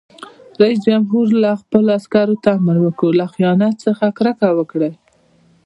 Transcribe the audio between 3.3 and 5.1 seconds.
خیانت څخه کرکه وکړئ!